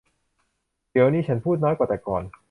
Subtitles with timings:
[0.91, 2.23] เดี๋ยวนี้ฉันพูดน้อยกว่าแต่ก่อน